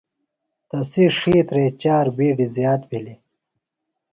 تسی 0.69 1.03
ڇِھیترے 1.19 1.65
چار 1.81 2.05
بِیڈیۡ 2.15 2.51
زِیات 2.55 2.81
بھینیۡ۔ 2.89 3.19